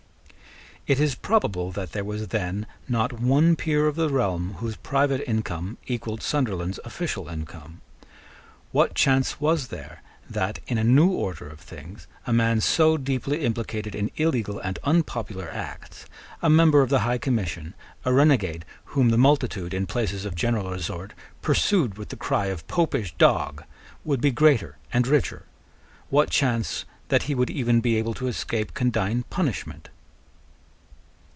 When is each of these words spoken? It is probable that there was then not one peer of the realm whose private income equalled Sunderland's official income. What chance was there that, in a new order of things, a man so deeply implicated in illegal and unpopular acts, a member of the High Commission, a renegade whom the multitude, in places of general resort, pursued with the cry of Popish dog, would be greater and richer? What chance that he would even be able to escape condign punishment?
It 0.87 0.99
is 0.99 1.13
probable 1.13 1.71
that 1.73 1.91
there 1.93 2.03
was 2.03 2.29
then 2.29 2.65
not 2.87 3.13
one 3.13 3.55
peer 3.55 3.85
of 3.87 3.95
the 3.95 4.09
realm 4.09 4.55
whose 4.55 4.77
private 4.77 5.23
income 5.29 5.77
equalled 5.85 6.23
Sunderland's 6.23 6.79
official 6.83 7.29
income. 7.29 7.81
What 8.71 8.95
chance 8.95 9.39
was 9.39 9.67
there 9.67 10.01
that, 10.27 10.59
in 10.65 10.79
a 10.79 10.83
new 10.83 11.09
order 11.11 11.47
of 11.47 11.59
things, 11.61 12.07
a 12.25 12.33
man 12.33 12.61
so 12.61 12.97
deeply 12.97 13.45
implicated 13.45 13.93
in 13.93 14.09
illegal 14.17 14.57
and 14.57 14.79
unpopular 14.83 15.49
acts, 15.49 16.07
a 16.41 16.49
member 16.49 16.81
of 16.81 16.89
the 16.89 17.01
High 17.01 17.19
Commission, 17.19 17.75
a 18.03 18.11
renegade 18.11 18.65
whom 18.85 19.09
the 19.09 19.17
multitude, 19.19 19.75
in 19.75 19.85
places 19.85 20.25
of 20.25 20.33
general 20.35 20.71
resort, 20.71 21.13
pursued 21.43 21.95
with 21.99 22.09
the 22.09 22.15
cry 22.17 22.47
of 22.47 22.67
Popish 22.67 23.13
dog, 23.19 23.63
would 24.03 24.19
be 24.19 24.31
greater 24.31 24.77
and 24.91 25.05
richer? 25.05 25.45
What 26.09 26.31
chance 26.31 26.85
that 27.09 27.23
he 27.23 27.35
would 27.35 27.51
even 27.51 27.81
be 27.81 27.97
able 27.97 28.15
to 28.15 28.27
escape 28.27 28.73
condign 28.73 29.23
punishment? 29.29 29.87